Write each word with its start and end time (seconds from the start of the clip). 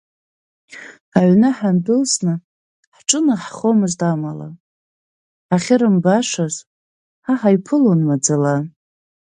Аҩны 1.19 1.49
ҳдәылҵны 1.57 2.33
ҳҿынаҳхомызт 2.95 3.99
амала, 4.11 4.49
ҳахьырымбашаз 5.47 6.55
ҳа 7.25 7.33
ҳаиԥылон 7.41 7.99
маӡала. 8.07 8.55